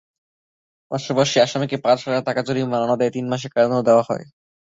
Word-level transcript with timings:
পাশাপাশি 0.91 1.35
আসামিকে 1.39 1.77
পাঁচ 1.85 1.99
হাজার 2.05 2.23
টাকা 2.27 2.41
জরিমানা, 2.47 2.83
অনাদায়ে 2.85 3.15
তিন 3.15 3.25
মাসের 3.31 3.51
কারাদণ্ড 3.53 3.81
দেওয়া 3.87 4.03
হয়। 4.09 4.25